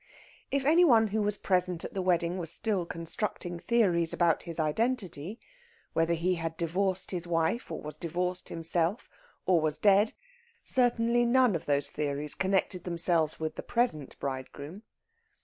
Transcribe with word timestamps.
If 0.49 0.65
any 0.65 0.83
one 0.83 1.09
who 1.09 1.21
was 1.21 1.37
present 1.37 1.85
at 1.85 1.93
the 1.93 2.01
wedding 2.01 2.39
was 2.39 2.51
still 2.51 2.87
constructing 2.87 3.59
theories 3.59 4.13
about 4.13 4.41
his 4.41 4.59
identity 4.59 5.39
whether 5.93 6.15
he 6.15 6.33
had 6.41 6.57
divorced 6.57 7.11
his 7.11 7.27
wife, 7.27 7.69
was 7.69 7.97
divorced 7.97 8.49
himself, 8.49 9.07
or 9.45 9.61
was 9.61 9.77
dead 9.77 10.13
certainly 10.63 11.23
none 11.23 11.55
of 11.55 11.67
those 11.67 11.91
theories 11.91 12.33
connected 12.33 12.83
themselves 12.83 13.39
with 13.39 13.53
the 13.53 13.61
present 13.61 14.17
bridegroom. 14.17 14.81